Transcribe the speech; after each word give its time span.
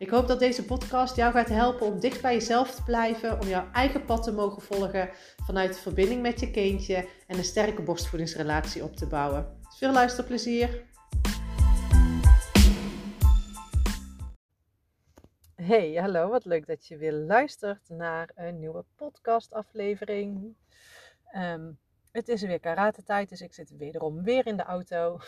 Ik 0.00 0.10
hoop 0.10 0.28
dat 0.28 0.38
deze 0.38 0.64
podcast 0.64 1.16
jou 1.16 1.32
gaat 1.32 1.48
helpen 1.48 1.86
om 1.86 2.00
dicht 2.00 2.22
bij 2.22 2.34
jezelf 2.34 2.74
te 2.74 2.82
blijven, 2.82 3.40
om 3.40 3.46
jouw 3.46 3.70
eigen 3.72 4.04
pad 4.04 4.22
te 4.22 4.32
mogen 4.32 4.62
volgen 4.62 5.10
vanuit 5.44 5.74
de 5.74 5.80
verbinding 5.80 6.22
met 6.22 6.40
je 6.40 6.50
kindje 6.50 7.08
en 7.26 7.38
een 7.38 7.44
sterke 7.44 7.82
borstvoedingsrelatie 7.82 8.82
op 8.82 8.96
te 8.96 9.06
bouwen. 9.06 9.60
Veel 9.76 9.92
luisterplezier! 9.92 10.84
Hey, 15.54 15.92
hallo, 15.94 16.28
wat 16.28 16.44
leuk 16.44 16.66
dat 16.66 16.86
je 16.86 16.96
weer 16.96 17.12
luistert 17.12 17.88
naar 17.88 18.30
een 18.34 18.58
nieuwe 18.58 18.84
podcastaflevering. 18.96 20.54
Um, 21.36 21.78
het 22.12 22.28
is 22.28 22.42
weer 22.42 22.60
karate 22.60 23.02
tijd, 23.02 23.28
dus 23.28 23.40
ik 23.40 23.54
zit 23.54 23.76
wederom 23.76 24.22
weer 24.22 24.46
in 24.46 24.56
de 24.56 24.62
auto. 24.64 25.20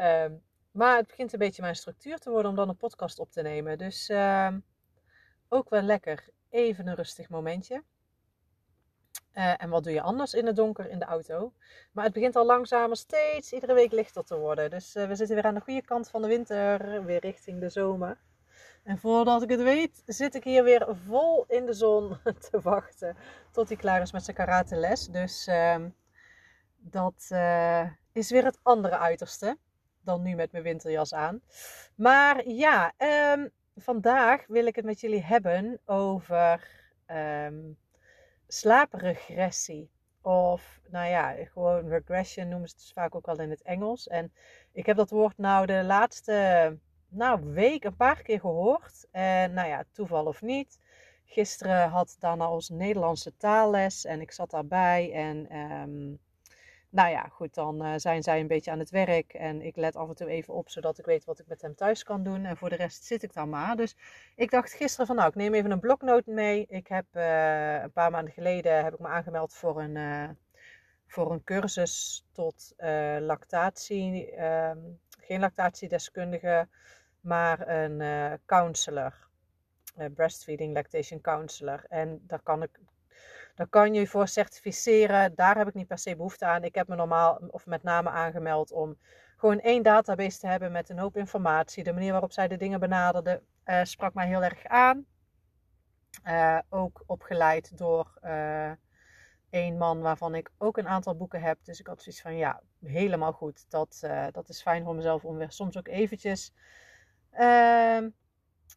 Um, 0.00 0.42
maar 0.76 0.96
het 0.96 1.06
begint 1.06 1.32
een 1.32 1.38
beetje 1.38 1.62
mijn 1.62 1.76
structuur 1.76 2.18
te 2.18 2.30
worden 2.30 2.50
om 2.50 2.56
dan 2.56 2.68
een 2.68 2.76
podcast 2.76 3.18
op 3.18 3.32
te 3.32 3.42
nemen. 3.42 3.78
Dus 3.78 4.10
uh, 4.10 4.48
ook 5.48 5.70
wel 5.70 5.82
lekker 5.82 6.28
even 6.50 6.86
een 6.86 6.94
rustig 6.94 7.28
momentje. 7.28 7.82
Uh, 9.34 9.62
en 9.62 9.68
wat 9.68 9.84
doe 9.84 9.92
je 9.92 10.00
anders 10.00 10.34
in 10.34 10.46
het 10.46 10.56
donker 10.56 10.90
in 10.90 10.98
de 10.98 11.04
auto? 11.04 11.52
Maar 11.92 12.04
het 12.04 12.12
begint 12.12 12.36
al 12.36 12.46
langzamer 12.46 12.96
steeds 12.96 13.52
iedere 13.52 13.74
week 13.74 13.92
lichter 13.92 14.24
te 14.24 14.36
worden. 14.36 14.70
Dus 14.70 14.96
uh, 14.96 15.06
we 15.06 15.14
zitten 15.14 15.36
weer 15.36 15.44
aan 15.44 15.54
de 15.54 15.60
goede 15.60 15.82
kant 15.82 16.08
van 16.08 16.22
de 16.22 16.28
winter, 16.28 17.04
weer 17.04 17.20
richting 17.20 17.60
de 17.60 17.68
zomer. 17.68 18.18
En 18.82 18.98
voordat 18.98 19.42
ik 19.42 19.50
het 19.50 19.62
weet, 19.62 20.02
zit 20.06 20.34
ik 20.34 20.44
hier 20.44 20.64
weer 20.64 20.86
vol 21.06 21.44
in 21.48 21.66
de 21.66 21.72
zon 21.72 22.16
te 22.50 22.60
wachten 22.60 23.16
tot 23.50 23.68
hij 23.68 23.76
klaar 23.76 24.02
is 24.02 24.12
met 24.12 24.24
zijn 24.24 24.36
karate 24.36 24.76
les. 24.76 25.06
Dus 25.06 25.48
uh, 25.48 25.76
dat 26.76 27.28
uh, 27.32 27.90
is 28.12 28.30
weer 28.30 28.44
het 28.44 28.58
andere 28.62 28.98
uiterste 28.98 29.58
dan 30.06 30.22
nu 30.22 30.34
met 30.34 30.52
mijn 30.52 30.64
winterjas 30.64 31.14
aan. 31.14 31.40
Maar 31.94 32.48
ja, 32.48 32.92
um, 33.32 33.50
vandaag 33.76 34.46
wil 34.46 34.66
ik 34.66 34.76
het 34.76 34.84
met 34.84 35.00
jullie 35.00 35.22
hebben 35.22 35.80
over 35.84 36.68
um, 37.06 37.78
slaapregressie. 38.46 39.90
Of 40.20 40.80
nou 40.90 41.08
ja, 41.08 41.34
gewoon 41.52 41.88
regression 41.88 42.48
noemen 42.48 42.68
ze 42.68 42.74
het 42.74 42.82
dus 42.82 42.92
vaak 42.92 43.14
ook 43.14 43.26
wel 43.26 43.40
in 43.40 43.50
het 43.50 43.62
Engels. 43.62 44.06
En 44.08 44.32
ik 44.72 44.86
heb 44.86 44.96
dat 44.96 45.10
woord 45.10 45.38
nou 45.38 45.66
de 45.66 45.84
laatste 45.84 46.78
nou, 47.08 47.44
week 47.44 47.84
een 47.84 47.96
paar 47.96 48.22
keer 48.22 48.40
gehoord. 48.40 49.06
En 49.10 49.52
nou 49.52 49.68
ja, 49.68 49.84
toeval 49.92 50.26
of 50.26 50.42
niet. 50.42 50.78
Gisteren 51.24 51.88
had 51.88 52.16
Dana 52.18 52.50
ons 52.50 52.68
Nederlandse 52.68 53.36
taalles 53.36 54.04
en 54.04 54.20
ik 54.20 54.32
zat 54.32 54.50
daarbij. 54.50 55.12
En 55.12 55.56
um, 55.56 56.18
nou 56.88 57.10
ja, 57.10 57.28
goed, 57.28 57.54
dan 57.54 57.86
uh, 57.86 57.92
zijn 57.96 58.22
zij 58.22 58.40
een 58.40 58.46
beetje 58.46 58.70
aan 58.70 58.78
het 58.78 58.90
werk. 58.90 59.32
En 59.32 59.62
ik 59.62 59.76
let 59.76 59.96
af 59.96 60.08
en 60.08 60.14
toe 60.14 60.28
even 60.28 60.54
op, 60.54 60.68
zodat 60.68 60.98
ik 60.98 61.04
weet 61.04 61.24
wat 61.24 61.38
ik 61.38 61.46
met 61.46 61.62
hem 61.62 61.74
thuis 61.74 62.02
kan 62.02 62.22
doen. 62.22 62.44
En 62.44 62.56
voor 62.56 62.68
de 62.68 62.76
rest 62.76 63.04
zit 63.04 63.22
ik 63.22 63.32
dan 63.32 63.48
maar. 63.48 63.76
Dus 63.76 63.96
ik 64.34 64.50
dacht 64.50 64.72
gisteren 64.72 65.06
van, 65.06 65.16
nou, 65.16 65.28
ik 65.28 65.34
neem 65.34 65.54
even 65.54 65.70
een 65.70 65.80
bloknoot 65.80 66.26
mee. 66.26 66.66
Ik 66.68 66.86
heb 66.86 67.06
uh, 67.12 67.82
een 67.82 67.92
paar 67.92 68.10
maanden 68.10 68.32
geleden 68.32 68.84
heb 68.84 68.92
ik 68.92 68.98
me 68.98 69.06
aangemeld 69.06 69.54
voor 69.54 69.80
een, 69.82 69.96
uh, 69.96 70.28
voor 71.06 71.32
een 71.32 71.44
cursus 71.44 72.26
tot 72.32 72.74
lactatie. 73.20 74.30
Ehm, 74.30 74.78
geen 75.20 75.40
lactatiedeskundige, 75.40 76.68
maar 77.20 77.68
een 77.68 78.38
counselor. 78.46 79.24
breastfeeding 80.14 80.74
lactation 80.74 81.20
counselor. 81.20 81.84
En 81.88 82.20
daar 82.26 82.42
kan 82.42 82.62
ik 82.62 82.80
dan 83.56 83.68
kan 83.68 83.94
je 83.94 84.06
voor 84.06 84.28
certificeren. 84.28 85.34
Daar 85.34 85.56
heb 85.56 85.68
ik 85.68 85.74
niet 85.74 85.86
per 85.86 85.98
se 85.98 86.16
behoefte 86.16 86.44
aan. 86.44 86.64
Ik 86.64 86.74
heb 86.74 86.88
me 86.88 86.96
normaal 86.96 87.40
of 87.50 87.66
met 87.66 87.82
name 87.82 88.10
aangemeld 88.10 88.72
om 88.72 88.98
gewoon 89.36 89.60
één 89.60 89.82
database 89.82 90.38
te 90.38 90.46
hebben 90.46 90.72
met 90.72 90.88
een 90.88 90.98
hoop 90.98 91.16
informatie. 91.16 91.84
De 91.84 91.92
manier 91.92 92.10
waarop 92.10 92.32
zij 92.32 92.48
de 92.48 92.56
dingen 92.56 92.80
benaderde 92.80 93.42
uh, 93.64 93.80
sprak 93.84 94.14
mij 94.14 94.26
heel 94.26 94.42
erg 94.42 94.64
aan. 94.64 95.06
Uh, 96.24 96.58
ook 96.68 97.02
opgeleid 97.06 97.78
door 97.78 98.18
uh, 98.24 98.70
een 99.50 99.76
man 99.76 100.00
waarvan 100.00 100.34
ik 100.34 100.50
ook 100.58 100.76
een 100.76 100.88
aantal 100.88 101.16
boeken 101.16 101.40
heb. 101.40 101.58
Dus 101.62 101.80
ik 101.80 101.86
had 101.86 102.02
zoiets 102.02 102.22
van 102.22 102.36
ja, 102.36 102.62
helemaal 102.84 103.32
goed. 103.32 103.70
Dat, 103.70 104.06
dat 104.32 104.48
is 104.48 104.62
fijn 104.62 104.84
voor 104.84 104.94
mezelf 104.94 105.24
om 105.24 105.36
weer 105.36 105.52
soms 105.52 105.78
ook 105.78 105.88
eventjes 105.88 106.52
ehm, 107.30 108.08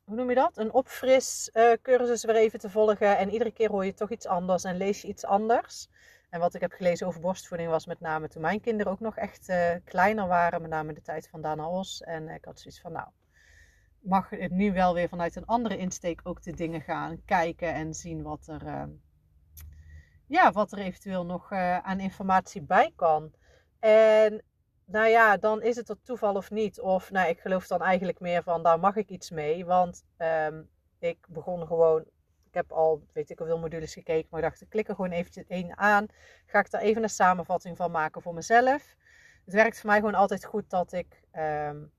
hoe 0.10 0.18
noem 0.18 0.30
je 0.30 0.36
dat? 0.36 0.58
Een 0.58 0.74
opfris 0.74 1.50
uh, 1.54 1.72
cursus 1.82 2.24
weer 2.24 2.36
even 2.36 2.60
te 2.60 2.70
volgen. 2.70 3.18
En 3.18 3.30
iedere 3.30 3.52
keer 3.52 3.70
hoor 3.70 3.86
je 3.86 3.94
toch 3.94 4.10
iets 4.10 4.28
anders 4.28 4.64
en 4.64 4.78
lees 4.78 5.02
je 5.02 5.08
iets 5.08 5.26
anders. 5.26 5.88
En 6.30 6.40
wat 6.40 6.54
ik 6.54 6.62
heb 6.62 6.72
gelezen 6.72 7.08
over 7.08 7.22
borstvoeding 7.22 7.70
was 7.70 7.86
met 7.86 8.00
name 8.00 8.28
toen 8.28 8.42
mijn 8.42 8.62
kinderen 8.62 8.92
ook 8.92 9.00
nog 9.00 9.18
echt 9.18 9.50
uh, 9.50 9.76
kleiner 9.84 10.28
waren. 10.28 10.62
Met 10.62 10.70
name 10.70 10.94
de 10.94 11.02
tijd 11.02 11.28
van 11.30 11.42
Dana 11.42 11.70
Os. 11.70 12.02
En 12.02 12.30
ik 12.30 12.46
had 12.46 12.60
zoiets 12.60 12.82
van, 12.82 12.92
nou, 12.92 13.08
mag 14.00 14.30
het 14.30 14.52
nu 14.52 14.74
wel 14.74 14.94
weer 14.94 15.10
vanuit 15.10 15.36
een 15.36 15.46
andere 15.46 15.78
insteek 15.78 16.20
ook 16.24 16.42
de 16.42 16.54
dingen 16.54 16.82
gaan 16.82 17.22
kijken 17.26 17.74
en 17.74 17.94
zien 17.94 18.24
wat 18.24 18.48
er, 18.48 18.64
uh, 18.66 18.84
ja, 20.28 20.52
wat 20.52 20.72
er 20.72 20.80
eventueel 20.80 21.26
nog 21.26 21.52
aan 21.82 22.00
informatie 22.00 22.62
bij 22.62 22.94
kan. 22.96 23.32
En 23.80 24.44
nou 24.92 25.08
ja, 25.08 25.38
dan 25.38 25.62
is 25.62 25.76
het 25.76 25.88
het 25.88 26.06
toeval 26.06 26.36
of 26.36 26.52
niet. 26.52 26.80
Of 26.80 27.12
nou, 27.12 27.30
ik 27.30 27.40
geloof 27.40 27.68
dan 27.68 27.82
eigenlijk 27.82 28.20
meer 28.20 28.44
van, 28.44 28.64
daar 28.64 28.80
mag 28.80 28.96
ik 28.96 29.10
iets 29.10 29.30
mee. 29.30 29.66
Want 29.66 30.04
um, 30.18 30.70
ik 31.00 31.18
begon 31.28 31.68
gewoon, 31.68 32.02
ik 32.48 32.54
heb 32.54 32.72
al, 32.72 33.04
weet 33.14 33.30
ik 33.30 33.38
hoeveel 33.38 33.60
modules 33.60 33.94
gekeken. 33.94 34.28
Maar 34.30 34.40
ik 34.40 34.46
dacht, 34.50 34.62
ik 34.62 34.70
klik 34.70 34.88
er 34.88 34.96
gewoon 34.96 35.12
eventjes 35.12 35.48
één 35.48 35.78
aan. 35.78 36.06
Ga 36.46 36.60
ik 36.60 36.72
daar 36.72 36.82
even 36.82 37.04
een 37.04 37.10
samenvatting 37.10 37.78
van 37.78 37.92
maken 37.92 38.22
voor 38.22 38.34
mezelf. 38.34 38.96
Het 39.46 39.54
werkt 39.54 39.80
voor 39.80 39.90
mij 39.90 40.00
gewoon 40.00 40.16
altijd 40.16 40.46
goed 40.46 40.70
dat 40.70 40.92
ik 40.92 41.24
um, 41.34 41.92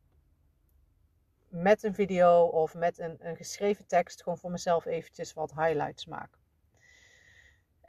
met 1.48 1.82
een 1.82 1.94
video 1.94 2.42
of 2.44 2.74
met 2.74 2.98
een, 2.98 3.16
een 3.20 3.36
geschreven 3.36 3.86
tekst 3.86 4.22
gewoon 4.22 4.38
voor 4.38 4.50
mezelf 4.50 4.84
eventjes 4.84 5.32
wat 5.32 5.54
highlights 5.54 6.06
maak. 6.06 6.39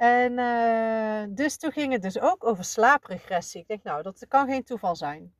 En 0.01 0.31
uh, 0.31 1.35
dus 1.35 1.57
toen 1.57 1.71
ging 1.71 1.91
het 1.91 2.01
dus 2.01 2.19
ook 2.19 2.45
over 2.45 2.63
slaapregressie. 2.63 3.61
Ik 3.61 3.67
denk, 3.67 3.83
nou, 3.83 4.01
dat 4.01 4.25
kan 4.27 4.47
geen 4.47 4.63
toeval 4.63 4.95
zijn. 4.95 5.33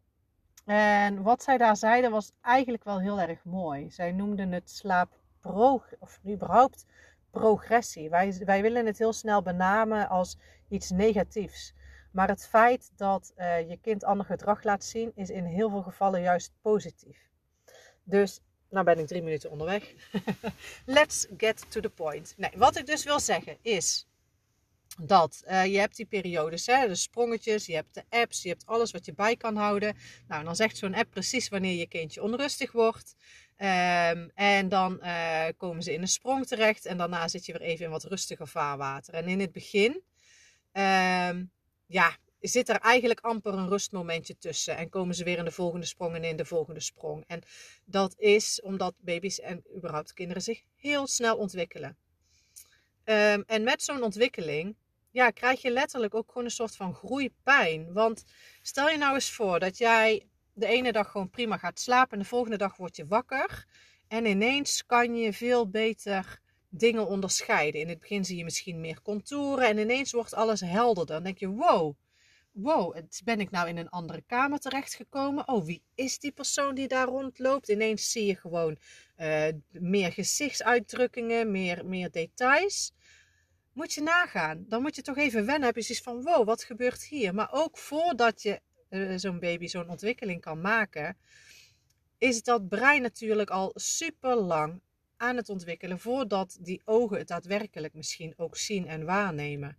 En 0.65 1.21
wat 1.21 1.43
zij 1.43 1.57
daar 1.57 1.77
zeiden 1.77 2.11
was 2.11 2.31
eigenlijk 2.41 2.83
wel 2.83 2.99
heel 2.99 3.19
erg 3.19 3.43
mooi. 3.43 3.91
Zij 3.91 4.11
noemden 4.11 4.51
het 4.51 4.69
slaappro, 4.69 5.83
of 5.99 6.19
überhaupt 6.27 6.85
progressie. 7.31 8.09
Wij, 8.09 8.41
wij 8.45 8.61
willen 8.61 8.85
het 8.85 8.97
heel 8.97 9.13
snel 9.13 9.41
benamen 9.41 10.09
als 10.09 10.37
iets 10.69 10.89
negatiefs. 10.89 11.73
Maar 12.11 12.27
het 12.27 12.47
feit 12.47 12.91
dat 12.95 13.33
uh, 13.37 13.69
je 13.69 13.77
kind 13.81 14.03
ander 14.03 14.25
gedrag 14.25 14.63
laat 14.63 14.83
zien, 14.83 15.11
is 15.15 15.29
in 15.29 15.45
heel 15.45 15.69
veel 15.69 15.83
gevallen 15.83 16.21
juist 16.21 16.53
positief. 16.61 17.29
Dus, 18.03 18.41
nou 18.69 18.85
ben 18.85 18.99
ik 18.99 19.07
drie 19.07 19.23
minuten 19.23 19.51
onderweg. 19.51 19.93
Let's 20.85 21.27
get 21.37 21.71
to 21.71 21.79
the 21.79 21.89
point. 21.89 22.33
Nee, 22.37 22.51
wat 22.55 22.77
ik 22.77 22.85
dus 22.85 23.03
wil 23.03 23.19
zeggen 23.19 23.57
is 23.61 24.09
dat. 24.99 25.43
Uh, 25.47 25.65
je 25.65 25.79
hebt 25.79 25.95
die 25.95 26.05
periodes, 26.05 26.65
hè, 26.65 26.87
de 26.87 26.95
sprongetjes, 26.95 27.65
je 27.65 27.73
hebt 27.73 27.93
de 27.93 28.03
apps, 28.09 28.41
je 28.41 28.49
hebt 28.49 28.65
alles 28.65 28.91
wat 28.91 29.05
je 29.05 29.13
bij 29.13 29.35
kan 29.35 29.55
houden. 29.55 29.97
Nou, 30.27 30.43
dan 30.43 30.55
zegt 30.55 30.77
zo'n 30.77 30.95
app 30.95 31.11
precies 31.11 31.49
wanneer 31.49 31.75
je 31.75 31.87
kindje 31.87 32.23
onrustig 32.23 32.71
wordt. 32.71 33.15
Um, 33.57 34.31
en 34.35 34.69
dan 34.69 34.99
uh, 35.01 35.45
komen 35.57 35.83
ze 35.83 35.93
in 35.93 36.01
een 36.01 36.07
sprong 36.07 36.47
terecht 36.47 36.85
en 36.85 36.97
daarna 36.97 37.27
zit 37.27 37.45
je 37.45 37.51
weer 37.51 37.61
even 37.61 37.85
in 37.85 37.91
wat 37.91 38.03
rustiger 38.03 38.47
vaarwater. 38.47 39.13
En 39.13 39.27
in 39.27 39.39
het 39.39 39.51
begin, 39.51 39.91
um, 40.73 41.51
ja, 41.85 42.17
zit 42.39 42.69
er 42.69 42.79
eigenlijk 42.79 43.19
amper 43.19 43.53
een 43.53 43.69
rustmomentje 43.69 44.37
tussen. 44.37 44.77
En 44.77 44.89
komen 44.89 45.15
ze 45.15 45.23
weer 45.23 45.37
in 45.37 45.45
de 45.45 45.51
volgende 45.51 45.85
sprong 45.85 46.15
en 46.15 46.23
in 46.23 46.35
de 46.35 46.45
volgende 46.45 46.79
sprong. 46.79 47.23
En 47.27 47.41
dat 47.85 48.15
is 48.17 48.61
omdat 48.61 48.93
baby's 48.99 49.39
en 49.39 49.63
überhaupt 49.75 50.13
kinderen 50.13 50.43
zich 50.43 50.61
heel 50.75 51.07
snel 51.07 51.37
ontwikkelen. 51.37 51.97
Um, 53.05 53.43
en 53.47 53.63
met 53.63 53.83
zo'n 53.83 54.03
ontwikkeling 54.03 54.75
ja, 55.11 55.29
krijg 55.29 55.61
je 55.61 55.71
letterlijk 55.71 56.15
ook 56.15 56.27
gewoon 56.27 56.43
een 56.43 56.51
soort 56.51 56.75
van 56.75 56.93
groeipijn. 56.93 57.93
Want 57.93 58.23
stel 58.61 58.89
je 58.89 58.97
nou 58.97 59.13
eens 59.13 59.31
voor 59.31 59.59
dat 59.59 59.77
jij 59.77 60.27
de 60.53 60.65
ene 60.65 60.91
dag 60.91 61.11
gewoon 61.11 61.29
prima 61.29 61.57
gaat 61.57 61.79
slapen 61.79 62.13
en 62.13 62.19
de 62.19 62.29
volgende 62.29 62.57
dag 62.57 62.77
word 62.77 62.95
je 62.95 63.07
wakker. 63.07 63.65
En 64.07 64.25
ineens 64.25 64.85
kan 64.85 65.15
je 65.15 65.33
veel 65.33 65.69
beter 65.69 66.39
dingen 66.69 67.07
onderscheiden. 67.07 67.81
In 67.81 67.89
het 67.89 67.99
begin 67.99 68.25
zie 68.25 68.37
je 68.37 68.43
misschien 68.43 68.81
meer 68.81 69.01
contouren 69.01 69.67
en 69.67 69.77
ineens 69.77 70.11
wordt 70.11 70.33
alles 70.33 70.61
helderder. 70.61 71.15
Dan 71.15 71.23
denk 71.23 71.37
je, 71.37 71.47
wow, 71.47 71.95
wow, 72.51 72.95
ben 73.23 73.39
ik 73.39 73.51
nou 73.51 73.67
in 73.67 73.77
een 73.77 73.89
andere 73.89 74.23
kamer 74.27 74.59
terechtgekomen? 74.59 75.47
Oh, 75.47 75.65
wie 75.65 75.83
is 75.95 76.19
die 76.19 76.31
persoon 76.31 76.75
die 76.75 76.87
daar 76.87 77.07
rondloopt? 77.07 77.69
Ineens 77.69 78.11
zie 78.11 78.25
je 78.25 78.35
gewoon 78.35 78.77
uh, 79.17 79.47
meer 79.71 80.11
gezichtsuitdrukkingen, 80.11 81.51
meer, 81.51 81.85
meer 81.85 82.11
details. 82.11 82.93
Moet 83.73 83.93
je 83.93 84.01
nagaan. 84.01 84.65
Dan 84.67 84.81
moet 84.81 84.95
je 84.95 85.01
toch 85.01 85.17
even 85.17 85.45
wennen. 85.45 85.65
Heb 85.65 85.75
je 85.75 85.81
zoiets 85.81 86.03
van, 86.03 86.21
wow, 86.21 86.45
wat 86.45 86.63
gebeurt 86.63 87.03
hier? 87.03 87.33
Maar 87.33 87.49
ook 87.51 87.77
voordat 87.77 88.41
je 88.41 88.61
uh, 88.89 89.13
zo'n 89.15 89.39
baby 89.39 89.67
zo'n 89.67 89.89
ontwikkeling 89.89 90.41
kan 90.41 90.61
maken, 90.61 91.17
is 92.17 92.43
dat 92.43 92.69
brein 92.69 93.01
natuurlijk 93.01 93.49
al 93.49 93.71
super 93.75 94.35
lang 94.35 94.81
aan 95.17 95.35
het 95.35 95.49
ontwikkelen 95.49 95.99
voordat 95.99 96.57
die 96.59 96.81
ogen 96.85 97.17
het 97.17 97.27
daadwerkelijk 97.27 97.93
misschien 97.93 98.33
ook 98.37 98.57
zien 98.57 98.87
en 98.87 99.05
waarnemen. 99.05 99.77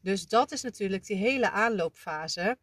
Dus 0.00 0.26
dat 0.26 0.52
is 0.52 0.62
natuurlijk 0.62 1.06
die 1.06 1.16
hele 1.16 1.50
aanloopfase. 1.50 2.58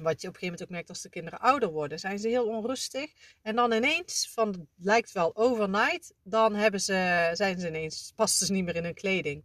Wat 0.00 0.20
je 0.20 0.28
op 0.28 0.34
een 0.34 0.40
gegeven 0.40 0.42
moment 0.42 0.62
ook 0.62 0.68
merkt 0.68 0.88
als 0.88 1.02
de 1.02 1.08
kinderen 1.08 1.38
ouder 1.38 1.70
worden, 1.70 1.98
zijn 1.98 2.18
ze 2.18 2.28
heel 2.28 2.46
onrustig. 2.46 3.12
En 3.42 3.56
dan 3.56 3.72
ineens, 3.72 4.30
van 4.32 4.68
lijkt 4.76 5.12
wel 5.12 5.36
overnight, 5.36 6.14
dan 6.22 6.54
hebben 6.54 6.80
ze, 6.80 7.30
zijn 7.32 7.60
ze 7.60 7.68
ineens, 7.68 8.12
passen 8.16 8.46
ze 8.46 8.52
niet 8.52 8.64
meer 8.64 8.76
in 8.76 8.84
hun 8.84 8.94
kleding. 8.94 9.44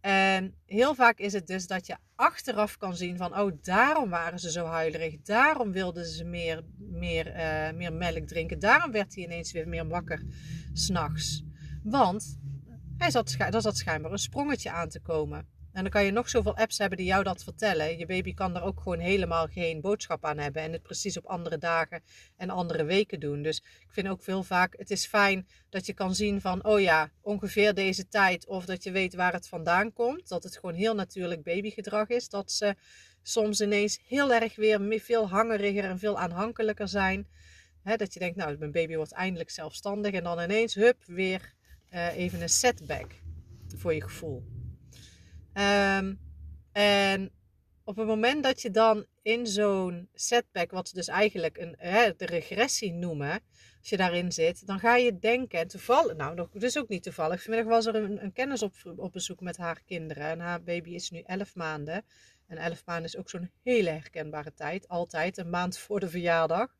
En 0.00 0.54
heel 0.66 0.94
vaak 0.94 1.18
is 1.18 1.32
het 1.32 1.46
dus 1.46 1.66
dat 1.66 1.86
je 1.86 1.96
achteraf 2.14 2.76
kan 2.76 2.96
zien 2.96 3.16
van, 3.16 3.38
oh, 3.38 3.52
daarom 3.62 4.10
waren 4.10 4.38
ze 4.38 4.50
zo 4.50 4.66
huilerig. 4.66 5.20
Daarom 5.22 5.72
wilden 5.72 6.06
ze 6.06 6.24
meer, 6.24 6.64
meer, 6.78 7.26
uh, 7.36 7.76
meer 7.76 7.92
melk 7.92 8.26
drinken. 8.26 8.58
Daarom 8.58 8.92
werd 8.92 9.14
hij 9.14 9.24
ineens 9.24 9.52
weer 9.52 9.68
meer 9.68 9.88
wakker 9.88 10.22
s'nachts. 10.72 11.42
Want 11.82 12.38
hij 12.96 13.10
zat, 13.10 13.36
zat 13.50 13.76
schijnbaar 13.76 14.12
een 14.12 14.18
sprongetje 14.18 14.70
aan 14.70 14.88
te 14.88 15.00
komen. 15.00 15.46
En 15.72 15.82
dan 15.82 15.90
kan 15.90 16.04
je 16.04 16.10
nog 16.10 16.28
zoveel 16.28 16.56
apps 16.56 16.78
hebben 16.78 16.98
die 16.98 17.06
jou 17.06 17.22
dat 17.22 17.42
vertellen. 17.42 17.98
Je 17.98 18.06
baby 18.06 18.34
kan 18.34 18.56
er 18.56 18.62
ook 18.62 18.80
gewoon 18.80 18.98
helemaal 18.98 19.46
geen 19.46 19.80
boodschap 19.80 20.24
aan 20.24 20.38
hebben. 20.38 20.62
En 20.62 20.72
het 20.72 20.82
precies 20.82 21.16
op 21.16 21.26
andere 21.26 21.58
dagen 21.58 22.02
en 22.36 22.50
andere 22.50 22.84
weken 22.84 23.20
doen. 23.20 23.42
Dus 23.42 23.56
ik 23.56 23.88
vind 23.90 24.08
ook 24.08 24.22
veel 24.22 24.42
vaak, 24.42 24.74
het 24.78 24.90
is 24.90 25.06
fijn 25.06 25.46
dat 25.68 25.86
je 25.86 25.92
kan 25.92 26.14
zien 26.14 26.40
van, 26.40 26.64
oh 26.64 26.80
ja, 26.80 27.10
ongeveer 27.20 27.74
deze 27.74 28.08
tijd. 28.08 28.46
Of 28.46 28.64
dat 28.64 28.84
je 28.84 28.90
weet 28.90 29.14
waar 29.14 29.32
het 29.32 29.48
vandaan 29.48 29.92
komt. 29.92 30.28
Dat 30.28 30.42
het 30.42 30.56
gewoon 30.56 30.74
heel 30.74 30.94
natuurlijk 30.94 31.42
babygedrag 31.42 32.08
is. 32.08 32.28
Dat 32.28 32.52
ze 32.52 32.74
soms 33.22 33.60
ineens 33.60 33.98
heel 34.06 34.32
erg 34.32 34.56
weer 34.56 35.00
veel 35.00 35.28
hangeriger 35.28 35.84
en 35.84 35.98
veel 35.98 36.18
aanhankelijker 36.18 36.88
zijn. 36.88 37.28
dat 37.96 38.12
je 38.12 38.18
denkt, 38.18 38.36
nou, 38.36 38.58
mijn 38.58 38.72
baby 38.72 38.96
wordt 38.96 39.12
eindelijk 39.12 39.50
zelfstandig. 39.50 40.12
En 40.12 40.24
dan 40.24 40.40
ineens, 40.40 40.74
hup, 40.74 41.04
weer 41.06 41.54
uh, 41.94 42.16
even 42.16 42.42
een 42.42 42.48
setback 42.48 43.06
voor 43.76 43.94
je 43.94 44.02
gevoel. 44.02 44.59
Um, 45.60 46.18
en 46.72 47.30
op 47.84 47.96
het 47.96 48.06
moment 48.06 48.42
dat 48.42 48.62
je 48.62 48.70
dan 48.70 49.06
in 49.22 49.46
zo'n 49.46 50.08
setback, 50.14 50.70
wat 50.70 50.88
ze 50.88 50.94
dus 50.94 51.08
eigenlijk 51.08 51.58
een, 51.58 51.74
hè, 51.78 52.16
de 52.16 52.26
regressie 52.26 52.92
noemen, 52.92 53.40
als 53.80 53.88
je 53.88 53.96
daarin 53.96 54.32
zit, 54.32 54.66
dan 54.66 54.78
ga 54.78 54.96
je 54.96 55.18
denken, 55.18 55.68
toevallig, 55.68 56.16
nou, 56.16 56.48
dus 56.52 56.78
ook 56.78 56.88
niet 56.88 57.02
toevallig. 57.02 57.42
Vanmiddag 57.42 57.68
was 57.68 57.86
er 57.86 57.94
een, 57.94 58.24
een 58.24 58.32
kennis 58.32 58.62
op, 58.62 58.74
op 58.96 59.12
bezoek 59.12 59.40
met 59.40 59.56
haar 59.56 59.82
kinderen. 59.86 60.24
En 60.24 60.40
haar 60.40 60.62
baby 60.62 60.90
is 60.90 61.10
nu 61.10 61.20
11 61.20 61.54
maanden. 61.54 62.04
En 62.46 62.56
11 62.56 62.82
maanden 62.84 63.04
is 63.04 63.16
ook 63.16 63.30
zo'n 63.30 63.50
hele 63.62 63.90
herkenbare 63.90 64.54
tijd. 64.54 64.88
Altijd 64.88 65.38
een 65.38 65.50
maand 65.50 65.78
voor 65.78 66.00
de 66.00 66.08
verjaardag. 66.08 66.76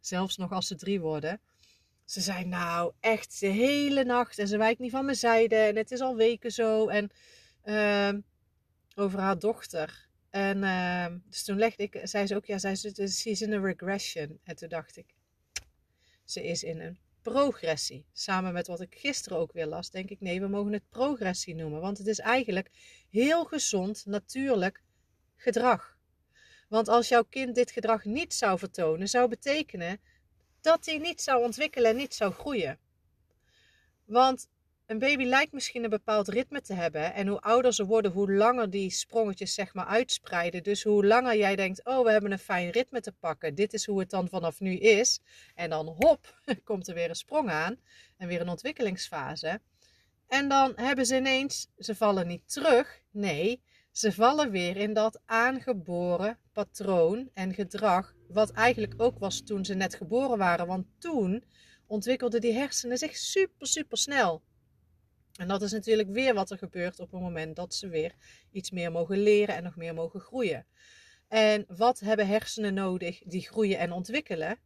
Zelfs 0.00 0.36
nog 0.36 0.52
als 0.52 0.66
ze 0.66 0.74
drie 0.74 1.00
worden. 1.00 1.40
Ze 2.04 2.20
zei 2.20 2.44
nou 2.44 2.92
echt 3.00 3.40
de 3.40 3.46
hele 3.46 4.04
nacht 4.04 4.38
en 4.38 4.48
ze 4.48 4.58
wijkt 4.58 4.80
niet 4.80 4.90
van 4.90 5.04
mijn 5.04 5.16
zijde. 5.16 5.56
En 5.56 5.76
het 5.76 5.90
is 5.90 6.00
al 6.00 6.16
weken 6.16 6.50
zo. 6.50 6.88
En 6.88 7.10
Ehm, 7.62 8.20
over 8.94 9.18
haar 9.18 9.38
dochter. 9.38 10.08
En 10.30 10.62
uh, 10.62 11.06
dus 11.28 11.44
toen 11.44 11.58
legde 11.58 11.82
ik, 11.82 12.00
zei 12.02 12.26
ze 12.26 12.36
ook, 12.36 12.44
ja, 12.44 12.58
zij 12.58 12.72
is 13.24 13.42
in 13.42 13.52
een 13.52 13.64
regression. 13.64 14.38
En 14.44 14.56
toen 14.56 14.68
dacht 14.68 14.96
ik, 14.96 15.14
ze 16.24 16.42
is 16.44 16.62
in 16.62 16.80
een 16.80 16.98
progressie. 17.22 18.04
Samen 18.12 18.52
met 18.52 18.66
wat 18.66 18.80
ik 18.80 18.94
gisteren 18.98 19.38
ook 19.38 19.52
weer 19.52 19.66
las, 19.66 19.90
denk 19.90 20.10
ik, 20.10 20.20
nee, 20.20 20.40
we 20.40 20.48
mogen 20.48 20.72
het 20.72 20.88
progressie 20.88 21.54
noemen. 21.54 21.80
Want 21.80 21.98
het 21.98 22.06
is 22.06 22.18
eigenlijk 22.18 22.70
heel 23.10 23.44
gezond, 23.44 24.06
natuurlijk 24.06 24.82
gedrag. 25.36 25.98
Want 26.68 26.88
als 26.88 27.08
jouw 27.08 27.24
kind 27.24 27.54
dit 27.54 27.70
gedrag 27.70 28.04
niet 28.04 28.34
zou 28.34 28.58
vertonen, 28.58 29.08
zou 29.08 29.28
betekenen 29.28 30.00
dat 30.60 30.86
hij 30.86 30.98
niet 30.98 31.22
zou 31.22 31.44
ontwikkelen 31.44 31.90
en 31.90 31.96
niet 31.96 32.14
zou 32.14 32.32
groeien. 32.32 32.78
Want 34.04 34.48
een 34.90 34.98
baby 34.98 35.24
lijkt 35.24 35.52
misschien 35.52 35.84
een 35.84 35.90
bepaald 35.90 36.28
ritme 36.28 36.60
te 36.60 36.74
hebben. 36.74 37.14
En 37.14 37.26
hoe 37.26 37.40
ouder 37.40 37.74
ze 37.74 37.86
worden, 37.86 38.12
hoe 38.12 38.32
langer 38.32 38.70
die 38.70 38.90
sprongetjes 38.90 39.54
zeg 39.54 39.74
maar 39.74 39.86
uitspreiden. 39.86 40.62
Dus 40.62 40.82
hoe 40.82 41.06
langer 41.06 41.36
jij 41.36 41.56
denkt, 41.56 41.84
oh 41.84 42.04
we 42.04 42.10
hebben 42.10 42.32
een 42.32 42.38
fijn 42.38 42.70
ritme 42.70 43.00
te 43.00 43.12
pakken. 43.12 43.54
Dit 43.54 43.72
is 43.72 43.86
hoe 43.86 43.98
het 43.98 44.10
dan 44.10 44.28
vanaf 44.28 44.60
nu 44.60 44.76
is. 44.76 45.20
En 45.54 45.70
dan 45.70 45.86
hop, 45.86 46.40
komt 46.64 46.88
er 46.88 46.94
weer 46.94 47.08
een 47.08 47.14
sprong 47.14 47.50
aan. 47.50 47.76
En 48.16 48.28
weer 48.28 48.40
een 48.40 48.48
ontwikkelingsfase. 48.48 49.60
En 50.28 50.48
dan 50.48 50.72
hebben 50.76 51.06
ze 51.06 51.16
ineens, 51.16 51.66
ze 51.78 51.94
vallen 51.94 52.26
niet 52.26 52.52
terug. 52.52 53.00
Nee, 53.10 53.62
ze 53.92 54.12
vallen 54.12 54.50
weer 54.50 54.76
in 54.76 54.92
dat 54.92 55.20
aangeboren 55.26 56.38
patroon 56.52 57.30
en 57.34 57.54
gedrag. 57.54 58.14
Wat 58.28 58.50
eigenlijk 58.50 58.94
ook 58.96 59.18
was 59.18 59.42
toen 59.42 59.64
ze 59.64 59.74
net 59.74 59.94
geboren 59.94 60.38
waren. 60.38 60.66
Want 60.66 60.86
toen 60.98 61.44
ontwikkelden 61.86 62.40
die 62.40 62.54
hersenen 62.54 62.98
zich 62.98 63.16
super, 63.16 63.66
super 63.66 63.98
snel. 63.98 64.42
En 65.40 65.48
dat 65.48 65.62
is 65.62 65.72
natuurlijk 65.72 66.08
weer 66.08 66.34
wat 66.34 66.50
er 66.50 66.58
gebeurt 66.58 67.00
op 67.00 67.10
het 67.10 67.20
moment 67.20 67.56
dat 67.56 67.74
ze 67.74 67.88
weer 67.88 68.14
iets 68.50 68.70
meer 68.70 68.92
mogen 68.92 69.18
leren 69.18 69.54
en 69.54 69.62
nog 69.62 69.76
meer 69.76 69.94
mogen 69.94 70.20
groeien. 70.20 70.66
En 71.28 71.64
wat 71.68 72.00
hebben 72.00 72.26
hersenen 72.26 72.74
nodig 72.74 73.18
die 73.18 73.46
groeien 73.46 73.78
en 73.78 73.92
ontwikkelen? 73.92 74.58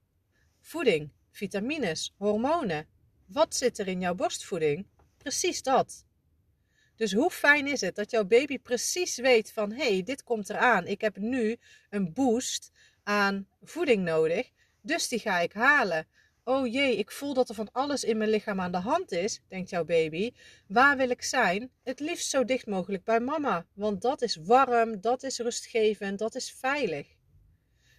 Voeding, 0.60 1.10
vitamines, 1.30 2.14
hormonen. 2.16 2.86
Wat 3.26 3.54
zit 3.54 3.78
er 3.78 3.88
in 3.88 4.00
jouw 4.00 4.14
borstvoeding? 4.14 4.86
Precies 5.16 5.62
dat. 5.62 6.06
Dus 6.96 7.12
hoe 7.12 7.30
fijn 7.30 7.66
is 7.66 7.80
het 7.80 7.94
dat 7.94 8.10
jouw 8.10 8.24
baby 8.24 8.58
precies 8.58 9.16
weet 9.16 9.52
van 9.52 9.72
hé, 9.72 9.92
hey, 9.92 10.02
dit 10.02 10.22
komt 10.22 10.50
eraan. 10.50 10.86
Ik 10.86 11.00
heb 11.00 11.16
nu 11.16 11.56
een 11.90 12.12
boost 12.12 12.70
aan 13.02 13.48
voeding 13.62 14.04
nodig, 14.04 14.50
dus 14.80 15.08
die 15.08 15.18
ga 15.18 15.40
ik 15.40 15.52
halen. 15.52 16.06
Oh 16.46 16.72
jee, 16.72 16.96
ik 16.96 17.10
voel 17.10 17.34
dat 17.34 17.48
er 17.48 17.54
van 17.54 17.72
alles 17.72 18.04
in 18.04 18.16
mijn 18.16 18.30
lichaam 18.30 18.60
aan 18.60 18.72
de 18.72 18.78
hand 18.78 19.12
is, 19.12 19.40
denkt 19.48 19.70
jouw 19.70 19.84
baby. 19.84 20.32
Waar 20.66 20.96
wil 20.96 21.10
ik 21.10 21.22
zijn? 21.22 21.70
Het 21.82 22.00
liefst 22.00 22.30
zo 22.30 22.44
dicht 22.44 22.66
mogelijk 22.66 23.04
bij 23.04 23.20
mama, 23.20 23.66
want 23.72 24.02
dat 24.02 24.22
is 24.22 24.36
warm, 24.36 25.00
dat 25.00 25.22
is 25.22 25.38
rustgevend, 25.38 26.18
dat 26.18 26.34
is 26.34 26.52
veilig. 26.52 27.06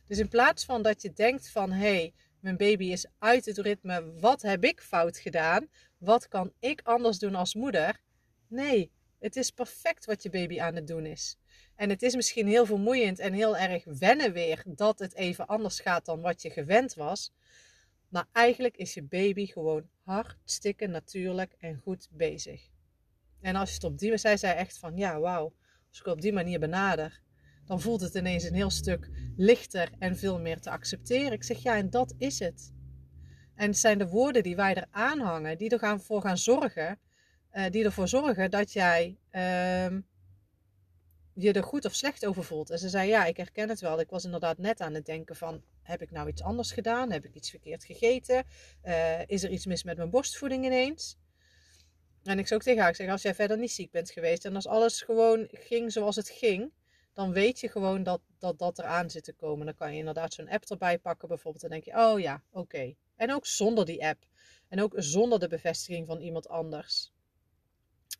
Dus 0.06 0.18
in 0.18 0.27
plaats 0.27 0.65
van 0.65 0.81
dat 0.81 1.01
je 1.01 1.13
denkt 1.13 1.50
van 1.50 1.71
hé, 1.71 1.95
hey, 1.95 2.13
mijn 2.39 2.57
baby 2.57 2.86
is 2.86 3.06
uit 3.19 3.46
het 3.46 3.58
ritme, 3.58 4.13
wat 4.19 4.41
heb 4.41 4.63
ik 4.63 4.81
fout 4.81 5.17
gedaan? 5.17 5.67
Wat 5.98 6.27
kan 6.27 6.53
ik 6.60 6.81
anders 6.84 7.19
doen 7.19 7.36
als 7.36 7.55
moeder? 7.55 8.00
Nee, 8.48 8.91
het 9.19 9.36
is 9.36 9.51
perfect 9.51 10.05
wat 10.05 10.24
je 10.24 10.29
baby 10.29 10.62
aan 10.62 10.75
het 10.75 10.88
doen 10.88 11.05
is. 11.05 11.38
En 11.75 11.89
het 11.89 12.01
is 12.01 12.15
misschien 12.15 12.48
heel 12.48 12.65
vermoeiend 12.65 13.19
en 13.19 13.34
heel 13.34 13.58
erg 13.58 13.84
wennen 13.86 14.34
weer 14.34 14.63
dat 14.65 15.00
het 15.00 15.15
even 15.15 15.48
anders 15.48 15.79
gaat 15.79 16.05
dan 16.05 16.22
wat 16.22 16.41
je 16.41 16.50
gewend 16.50 16.93
was. 16.93 17.31
Maar 18.09 18.27
eigenlijk 18.31 18.77
is 18.77 18.93
je 18.93 19.03
baby 19.03 19.45
gewoon 19.45 19.89
hartstikke 20.03 20.88
natuurlijk 20.88 21.55
en 21.59 21.77
goed 21.83 22.07
bezig. 22.12 22.69
En 23.41 23.55
als 23.55 23.69
je 23.69 23.75
het 23.75 23.83
op 23.83 23.97
die 23.97 24.07
manier, 24.07 24.19
zij 24.19 24.38
zei 24.38 24.53
echt 24.53 24.77
van 24.77 24.97
ja, 24.97 25.19
wauw, 25.19 25.53
als 25.89 26.00
ik 26.00 26.05
op 26.05 26.21
die 26.21 26.33
manier 26.33 26.59
benader, 26.59 27.21
dan 27.65 27.81
voelt 27.81 28.01
het 28.01 28.15
ineens 28.15 28.43
een 28.43 28.53
heel 28.53 28.69
stuk 28.69 29.09
lichter 29.35 29.91
en 30.00 30.17
veel 30.17 30.39
meer 30.39 30.59
te 30.59 30.69
accepteren. 30.69 31.31
Ik 31.31 31.43
zeg 31.43 31.57
ja, 31.57 31.75
en 31.75 31.89
dat 31.89 32.13
is 32.17 32.39
het. 32.39 32.74
En 33.55 33.67
het 33.67 33.77
zijn 33.77 33.97
de 33.97 34.07
woorden 34.07 34.43
die 34.43 34.55
wij 34.55 34.75
er 34.75 34.88
aanhangen, 34.91 35.57
die 35.57 35.69
ervoor 35.69 36.21
gaan 36.21 36.38
zorgen, 36.38 37.00
uh, 37.53 37.65
die 37.69 37.83
ervoor 37.83 38.07
zorgen 38.07 38.51
dat 38.51 38.74
jij 38.74 39.17
uh, 39.31 39.97
je 41.36 41.54
er 41.54 41.63
goed 41.63 41.86
of 41.86 41.94
slecht 41.94 42.25
over 42.25 42.44
voelt. 42.44 42.70
En 42.70 42.80
ze 42.80 42.89
zei, 42.89 43.10
ja, 43.10 43.25
ik 43.25 43.38
herken 43.38 43.70
het 43.70 43.80
wel. 43.80 44.00
Ik 44.00 44.10
was 44.10 44.25
inderdaad 44.25 44.58
net 44.58 44.82
aan 44.82 44.94
het 44.94 45.06
denken 45.06 45.36
van, 45.36 45.63
heb 45.82 46.01
ik 46.01 46.12
nou 46.12 46.27
iets 46.27 46.42
anders 46.42 46.72
gedaan? 46.72 47.12
Heb 47.12 47.25
ik 47.25 47.34
iets 47.34 47.50
verkeerd 47.50 47.86
gegeten? 47.86 48.44
Uh, 48.84 49.27
is 49.27 49.44
er 49.44 49.50
iets 49.50 49.65
mis 49.65 49.84
met 49.84 49.98
mijn 49.98 50.10
borstvoeding 50.10 50.65
ineens? 50.65 51.18
En 52.24 52.39
ik 52.39 52.48
zou 52.48 52.60
ook 52.60 52.65
tegen 52.65 52.84
haar 52.84 52.96
zeggen, 52.96 53.13
als 53.13 53.22
jij 53.22 53.36
verder 53.36 53.58
niet 53.58 53.72
ziek 53.72 53.92
bent 53.92 54.12
geweest 54.12 54.46
en 54.46 54.56
als 54.56 54.68
alles 54.68 55.01
gewoon 55.01 55.48
ging 55.51 55.92
zoals 55.92 56.15
het 56.15 56.30
ging, 56.30 56.74
dan 57.13 57.32
weet 57.32 57.60
je 57.60 57.70
gewoon 57.70 58.04
dat 58.04 58.22
dat, 58.39 58.60
dat 58.60 58.80
eraan 58.80 59.10
zit 59.10 59.24
te 59.24 59.34
komen. 59.34 59.65
Dan 59.65 59.75
kan 59.75 59.92
je 59.92 60.00
inderdaad 60.00 60.34
zo'n 60.34 60.50
app 60.50 60.63
erbij 60.63 61.00
pakken 61.00 61.27
bijvoorbeeld. 61.27 61.63
En 61.63 61.70
denk 61.70 61.84
je, 61.84 61.98
oh 61.98 62.20
ja, 62.20 62.44
oké. 62.51 62.96
En 63.15 63.34
ook 63.34 63.46
zonder 63.46 63.86
die 63.86 64.06
app. 64.06 64.25
En 64.68 64.82
ook 64.82 64.94
zonder 64.96 65.39
de 65.39 65.48
bevestiging 65.48 66.08
van 66.08 66.20
iemand 66.20 66.48
anders 66.48 67.13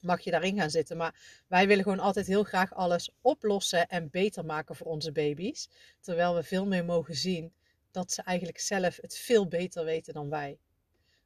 mag 0.06 0.22
je 0.22 0.32
daarin 0.32 0.58
gaan 0.58 0.70
zitten. 0.70 0.98
Maar 0.98 1.44
wij 1.48 1.68
willen 1.68 1.84
gewoon 1.84 2.00
altijd 2.00 2.28
heel 2.28 2.44
graag 2.44 2.74
alles 2.74 3.10
oplossen 3.22 3.88
en 3.88 4.10
beter 4.10 4.46
maken 4.46 4.76
voor 4.76 4.88
onze 4.88 5.12
baby's. 5.12 5.70
Terwijl 6.00 6.36
we 6.36 6.44
veel 6.44 6.66
meer 6.66 6.86
mogen 6.86 7.16
zien 7.16 7.54
dat 7.92 8.12
ze 8.12 8.22
eigenlijk 8.22 8.60
zelf 8.60 8.98
het 9.02 9.18
veel 9.18 9.48
beter 9.48 9.86
weten 9.86 10.14
dan 10.14 10.30
wij. 10.30 10.58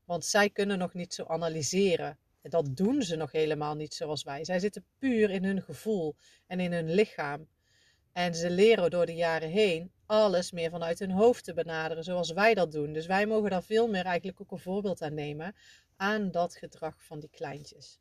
Want 0.05 0.25
zij 0.25 0.49
kunnen 0.49 0.77
nog 0.77 0.93
niet 0.93 1.13
zo 1.13 1.23
analyseren. 1.23 2.17
Dat 2.41 2.75
doen 2.75 3.01
ze 3.01 3.15
nog 3.15 3.31
helemaal 3.31 3.75
niet 3.75 3.93
zoals 3.93 4.23
wij. 4.23 4.45
Zij 4.45 4.59
zitten 4.59 4.85
puur 4.99 5.29
in 5.29 5.43
hun 5.43 5.61
gevoel 5.61 6.15
en 6.47 6.59
in 6.59 6.73
hun 6.73 6.93
lichaam. 6.93 7.47
En 8.13 8.35
ze 8.35 8.49
leren 8.49 8.89
door 8.89 9.05
de 9.05 9.15
jaren 9.15 9.49
heen 9.49 9.91
alles 10.05 10.51
meer 10.51 10.69
vanuit 10.69 10.99
hun 10.99 11.11
hoofd 11.11 11.43
te 11.43 11.53
benaderen, 11.53 12.03
zoals 12.03 12.31
wij 12.31 12.53
dat 12.53 12.71
doen. 12.71 12.93
Dus 12.93 13.05
wij 13.05 13.25
mogen 13.25 13.49
daar 13.49 13.63
veel 13.63 13.87
meer 13.87 14.05
eigenlijk 14.05 14.41
ook 14.41 14.51
een 14.51 14.59
voorbeeld 14.59 15.01
aan 15.01 15.13
nemen 15.13 15.55
aan 15.95 16.31
dat 16.31 16.55
gedrag 16.55 17.03
van 17.03 17.19
die 17.19 17.29
kleintjes. 17.29 17.99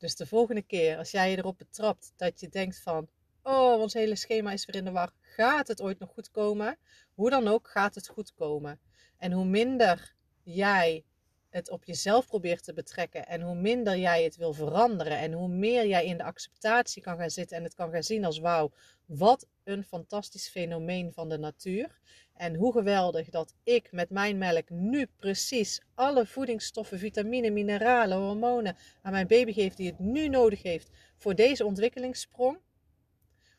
Dus 0.00 0.16
de 0.16 0.26
volgende 0.26 0.62
keer, 0.62 0.96
als 0.96 1.10
jij 1.10 1.30
je 1.30 1.36
erop 1.38 1.58
betrapt 1.58 2.12
dat 2.16 2.40
je 2.40 2.48
denkt 2.48 2.80
van, 2.80 3.08
oh, 3.42 3.80
ons 3.80 3.92
hele 3.92 4.16
schema 4.16 4.52
is 4.52 4.64
weer 4.64 4.76
in 4.76 4.84
de 4.84 4.90
war, 4.90 5.12
gaat 5.20 5.68
het 5.68 5.82
ooit 5.82 5.98
nog 5.98 6.10
goed 6.10 6.30
komen? 6.30 6.78
Hoe 7.14 7.30
dan 7.30 7.48
ook 7.48 7.68
gaat 7.68 7.94
het 7.94 8.08
goed 8.08 8.34
komen. 8.34 8.80
En 9.16 9.32
hoe 9.32 9.44
minder 9.44 10.14
jij 10.42 11.04
het 11.50 11.70
op 11.70 11.84
jezelf 11.84 12.26
probeert 12.26 12.64
te 12.64 12.72
betrekken 12.72 13.26
en 13.26 13.40
hoe 13.40 13.54
minder 13.54 13.96
jij 13.96 14.24
het 14.24 14.36
wil 14.36 14.52
veranderen 14.52 15.18
en 15.18 15.32
hoe 15.32 15.48
meer 15.48 15.86
jij 15.86 16.04
in 16.04 16.16
de 16.16 16.24
acceptatie 16.24 17.02
kan 17.02 17.16
gaan 17.18 17.30
zitten 17.30 17.56
en 17.56 17.62
het 17.62 17.74
kan 17.74 17.90
gaan 17.90 18.02
zien 18.02 18.24
als 18.24 18.38
wauw, 18.38 18.72
wat 19.06 19.46
een 19.64 19.84
fantastisch 19.84 20.48
fenomeen 20.48 21.12
van 21.12 21.28
de 21.28 21.38
natuur. 21.38 21.98
En 22.40 22.54
hoe 22.54 22.72
geweldig 22.72 23.28
dat 23.28 23.54
ik 23.62 23.92
met 23.92 24.10
mijn 24.10 24.38
melk 24.38 24.70
nu 24.70 25.06
precies 25.06 25.80
alle 25.94 26.26
voedingsstoffen, 26.26 26.98
vitamine, 26.98 27.50
mineralen, 27.50 28.18
hormonen 28.18 28.76
aan 29.02 29.12
mijn 29.12 29.26
baby 29.26 29.52
geef 29.52 29.74
die 29.74 29.86
het 29.86 29.98
nu 29.98 30.28
nodig 30.28 30.62
heeft 30.62 30.90
voor 31.16 31.34
deze 31.34 31.64
ontwikkelingssprong. 31.64 32.58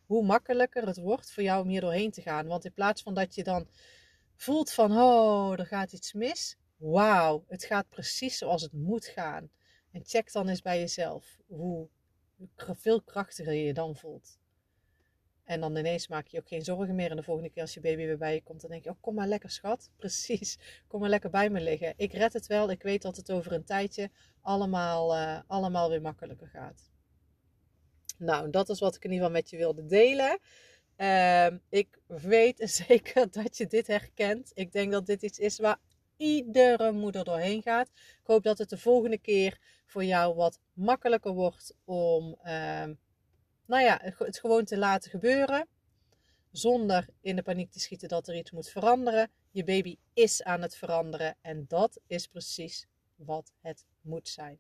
Hoe 0.06 0.26
makkelijker 0.26 0.88
het 0.88 0.98
wordt 0.98 1.32
voor 1.32 1.44
jou 1.44 1.64
om 1.64 1.70
hier 1.70 1.82
doorheen 1.82 2.12
te 2.12 2.22
gaan. 2.22 2.48
Want 2.48 2.66
in 2.66 2.74
plaats 2.74 3.02
van 3.02 3.14
dat 3.14 3.36
je 3.36 3.44
dan 3.44 3.68
voelt 4.36 4.72
van, 4.72 4.92
oh, 4.92 5.60
er 5.60 5.66
gaat 5.66 5.94
iets 5.94 6.14
mis. 6.14 6.58
Wauw, 6.78 7.44
het 7.48 7.64
gaat 7.64 7.90
precies 7.90 8.38
zoals 8.38 8.62
het 8.62 8.74
moet 8.74 9.06
gaan. 9.06 9.50
En 9.92 10.02
check 10.06 10.32
dan 10.32 10.48
eens 10.48 10.62
bij 10.62 10.80
jezelf 10.80 11.38
hoe 11.48 11.88
veel 12.58 13.02
krachtiger 13.02 13.54
je 13.54 13.64
je 13.64 13.74
dan 13.74 13.96
voelt. 13.96 14.40
En 15.52 15.60
dan 15.60 15.78
ineens 15.78 16.08
maak 16.08 16.28
je 16.28 16.40
ook 16.40 16.48
geen 16.48 16.64
zorgen 16.64 16.96
meer. 16.96 17.10
En 17.10 17.16
de 17.16 17.24
volgende 17.24 17.50
keer 17.50 17.62
als 17.62 17.74
je 17.74 17.80
baby 17.80 18.06
weer 18.06 18.18
bij 18.18 18.34
je 18.34 18.44
komt, 18.44 18.62
dan 18.62 18.70
denk 18.70 18.84
je: 18.84 18.90
Oh, 18.90 18.96
kom 19.02 19.16
maar 19.16 19.28
lekker, 19.28 19.50
schat. 19.50 19.90
Precies. 19.98 20.58
Kom 20.88 21.00
maar 21.00 21.10
lekker 21.10 21.30
bij 21.30 21.50
me 21.50 21.62
liggen. 21.62 21.94
Ik 21.98 22.14
red 22.14 22.34
het 22.34 22.48
wel. 22.48 22.70
Ik 22.70 22.82
weet 22.82 23.02
dat 23.02 23.16
het 23.16 23.32
over 23.32 23.52
een 23.52 23.64
tijdje 23.64 24.10
allemaal, 24.42 25.16
uh, 25.16 25.40
allemaal 25.48 25.90
weer 25.90 26.02
makkelijker 26.02 26.48
gaat. 26.48 26.92
Nou, 28.18 28.50
dat 28.50 28.70
is 28.70 28.80
wat 28.80 28.96
ik 28.96 29.04
in 29.04 29.12
ieder 29.12 29.26
geval 29.26 29.42
met 29.42 29.50
je 29.50 29.58
wilde 29.58 29.86
delen. 29.86 30.40
Uh, 30.98 31.48
ik 31.70 32.00
weet 32.08 32.70
zeker 32.88 33.32
dat 33.32 33.58
je 33.58 33.68
dit 33.68 33.88
herkent. 33.88 34.52
Ik 34.54 34.72
denk 34.72 34.92
dat 34.92 35.06
dit 35.06 35.22
iets 35.22 35.40
is 35.40 35.60
waar 35.60 35.80
iedere 36.18 36.92
moeder 36.92 37.24
doorheen 37.24 37.62
gaat. 37.62 37.88
Ik 37.96 38.28
hoop 38.28 38.44
dat 38.44 38.58
het 38.58 38.70
de 38.70 38.78
volgende 38.78 39.18
keer 39.18 39.60
voor 39.86 40.04
jou 40.04 40.36
wat 40.36 40.60
makkelijker 40.74 41.34
wordt 41.34 41.76
om. 41.86 42.40
Uh, 42.44 42.84
nou 43.66 43.84
ja, 43.84 44.00
het 44.18 44.40
gewoon 44.40 44.66
te 44.66 44.78
laten 44.78 45.12
gebeuren. 45.12 45.68
Zonder 46.52 47.08
in 47.22 47.36
de 47.36 47.42
paniek 47.42 47.72
te 47.72 47.80
schieten 47.80 48.10
dat 48.10 48.28
er 48.28 48.36
iets 48.36 48.52
moet 48.52 48.70
veranderen. 48.70 49.32
Je 49.52 49.64
baby 49.64 49.98
is 50.14 50.44
aan 50.44 50.62
het 50.62 50.76
veranderen 50.76 51.36
en 51.42 51.66
dat 51.68 52.00
is 52.08 52.28
precies 52.28 52.88
wat 53.16 53.52
het 53.62 53.86
moet 54.02 54.28
zijn. 54.30 54.60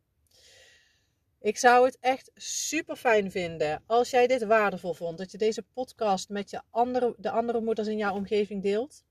Ik 1.39 1.57
zou 1.57 1.85
het 1.85 1.97
echt 1.99 2.31
super 2.35 2.95
fijn 2.95 3.31
vinden 3.31 3.83
als 3.85 4.09
jij 4.09 4.27
dit 4.27 4.43
waardevol 4.43 4.93
vond. 4.93 5.17
Dat 5.17 5.31
je 5.31 5.37
deze 5.37 5.63
podcast 5.73 6.29
met 6.29 6.49
je 6.49 6.61
andere, 6.69 7.15
de 7.17 7.31
andere 7.31 7.61
moeders 7.61 7.87
in 7.87 7.97
jouw 7.97 8.13
omgeving 8.13 8.63
deelt. 8.63 9.03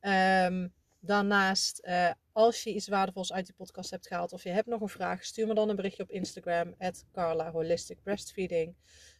Um, 0.00 0.74
daarnaast, 1.00 1.80
uh, 1.84 2.10
als 2.32 2.62
je 2.62 2.74
iets 2.74 2.88
waardevols 2.88 3.32
uit 3.32 3.46
die 3.46 3.54
podcast 3.54 3.90
hebt 3.90 4.06
gehaald 4.06 4.32
of 4.32 4.42
je 4.42 4.48
hebt 4.48 4.68
nog 4.68 4.80
een 4.80 4.88
vraag, 4.88 5.24
stuur 5.24 5.46
me 5.46 5.54
dan 5.54 5.68
een 5.68 5.76
berichtje 5.76 6.02
op 6.02 6.10
Instagram, 6.10 6.74
Carla 7.12 7.50
Holistic 7.50 8.02
Breastfeeding. 8.02 8.74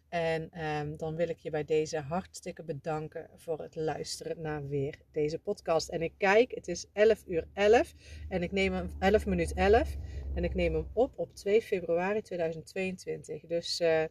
En 0.08 0.64
um, 0.64 0.96
dan 0.96 1.16
wil 1.16 1.28
ik 1.28 1.38
je 1.38 1.50
bij 1.50 1.64
deze 1.64 1.98
hartstikke 1.98 2.62
bedanken 2.62 3.30
voor 3.36 3.60
het 3.60 3.76
luisteren 3.76 4.40
naar 4.40 4.68
weer 4.68 4.98
deze 5.12 5.38
podcast. 5.38 5.88
En 5.88 6.02
ik 6.02 6.12
kijk, 6.18 6.54
het 6.54 6.68
is 6.68 6.86
11 6.92 7.24
uur 7.26 7.46
11 7.52 7.94
en 8.28 8.42
ik 8.42 8.52
neem 8.52 8.72
hem 8.72 8.90
11 8.98 9.26
minuut 9.26 9.52
11 9.54 9.96
en 10.34 10.44
ik 10.44 10.54
neem 10.54 10.74
hem 10.74 10.86
op 10.92 11.12
op 11.18 11.34
2 11.34 11.62
februari 11.62 12.22
2022. 12.22 13.46
Dus 13.46 13.80
uh, 13.80 14.04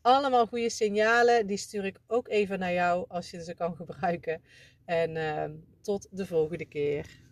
allemaal 0.00 0.46
goede 0.46 0.70
signalen, 0.70 1.46
die 1.46 1.56
stuur 1.56 1.84
ik 1.84 1.98
ook 2.06 2.28
even 2.28 2.58
naar 2.58 2.72
jou 2.72 3.04
als 3.08 3.30
je 3.30 3.44
ze 3.44 3.54
kan 3.54 3.76
gebruiken. 3.76 4.42
En 4.84 5.16
uh, 5.16 5.44
tot 5.80 6.08
de 6.10 6.26
volgende 6.26 6.64
keer. 6.64 7.29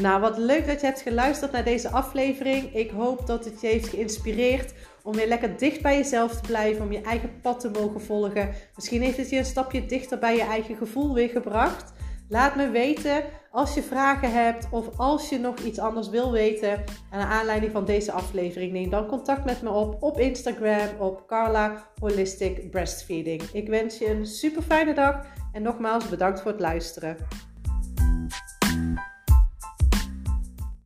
Nou, 0.00 0.20
wat 0.20 0.38
leuk 0.38 0.66
dat 0.66 0.80
je 0.80 0.86
hebt 0.86 1.00
geluisterd 1.00 1.52
naar 1.52 1.64
deze 1.64 1.88
aflevering. 1.88 2.74
Ik 2.74 2.90
hoop 2.90 3.26
dat 3.26 3.44
het 3.44 3.60
je 3.60 3.66
heeft 3.66 3.88
geïnspireerd 3.88 4.72
om 5.02 5.14
weer 5.14 5.28
lekker 5.28 5.58
dicht 5.58 5.82
bij 5.82 5.96
jezelf 5.96 6.40
te 6.40 6.46
blijven, 6.46 6.84
om 6.84 6.92
je 6.92 7.00
eigen 7.00 7.40
pad 7.40 7.60
te 7.60 7.70
mogen 7.70 8.00
volgen. 8.00 8.54
Misschien 8.74 9.02
heeft 9.02 9.16
het 9.16 9.30
je 9.30 9.36
een 9.36 9.44
stapje 9.44 9.86
dichter 9.86 10.18
bij 10.18 10.36
je 10.36 10.42
eigen 10.42 10.76
gevoel 10.76 11.14
weer 11.14 11.28
gebracht. 11.28 11.92
Laat 12.28 12.56
me 12.56 12.70
weten 12.70 13.24
als 13.50 13.74
je 13.74 13.82
vragen 13.82 14.32
hebt 14.32 14.68
of 14.70 14.98
als 14.98 15.28
je 15.28 15.38
nog 15.38 15.58
iets 15.58 15.78
anders 15.78 16.08
wil 16.08 16.32
weten 16.32 16.84
aan 17.10 17.26
aanleiding 17.26 17.72
van 17.72 17.84
deze 17.84 18.12
aflevering. 18.12 18.72
Neem 18.72 18.90
dan 18.90 19.06
contact 19.06 19.44
met 19.44 19.62
me 19.62 19.70
op 19.70 20.02
op 20.02 20.18
Instagram 20.18 20.88
op 20.98 21.26
Carla 21.26 21.88
Holistic 22.00 22.70
Breastfeeding. 22.70 23.42
Ik 23.52 23.68
wens 23.68 23.98
je 23.98 24.10
een 24.10 24.26
super 24.26 24.62
fijne 24.62 24.94
dag 24.94 25.26
en 25.52 25.62
nogmaals 25.62 26.08
bedankt 26.08 26.40
voor 26.40 26.50
het 26.50 26.60
luisteren. 26.60 27.16